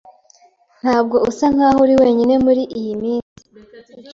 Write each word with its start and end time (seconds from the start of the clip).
Ntabwo 0.81 1.15
usa 1.29 1.45
nkaho 1.55 1.79
uri 1.85 1.95
wenyine 2.01 2.33
muriyi 2.45 2.93
minsi. 3.01 3.41